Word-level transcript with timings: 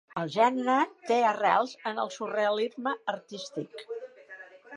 El 0.19 0.29
gènere 0.35 0.77
té 1.11 1.17
arrels 1.31 1.75
en 1.91 2.01
el 2.05 2.11
surrealisme 2.17 2.95
artístic. 3.15 3.87